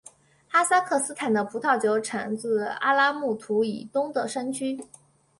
[0.47, 4.79] 哈萨克斯坦的葡萄酒产自阿拉木图以东的山区。